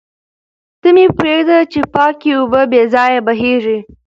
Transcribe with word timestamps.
ته 0.81 0.89
مه 0.95 1.05
پرېږده 1.17 1.59
چې 1.71 1.79
پاکې 1.93 2.31
اوبه 2.39 2.61
بې 2.71 2.81
ځایه 2.93 3.19
بهېږي. 3.27 3.77